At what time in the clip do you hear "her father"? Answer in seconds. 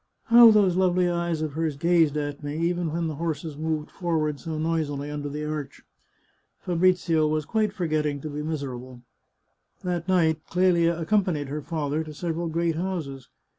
11.49-12.03